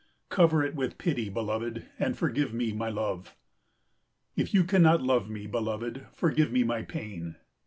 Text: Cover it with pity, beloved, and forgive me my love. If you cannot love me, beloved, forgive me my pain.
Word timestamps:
Cover 0.29 0.63
it 0.63 0.73
with 0.73 0.97
pity, 0.97 1.29
beloved, 1.29 1.85
and 1.99 2.17
forgive 2.17 2.55
me 2.55 2.71
my 2.73 2.89
love. 2.89 3.35
If 4.35 4.51
you 4.51 4.63
cannot 4.63 5.03
love 5.03 5.29
me, 5.29 5.45
beloved, 5.45 6.07
forgive 6.11 6.51
me 6.51 6.63
my 6.63 6.81
pain. 6.81 7.35